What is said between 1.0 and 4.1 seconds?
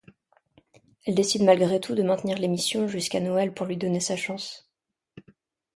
Elle décide malgré tout de maintenir l'émission jusqu'à Noël pour lui donner